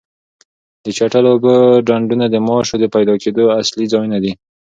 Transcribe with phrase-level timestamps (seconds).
[0.83, 1.53] د چټلو اوبو
[1.87, 4.31] ډنډونه د ماشو د پیدا کېدو اصلي ځایونه دي.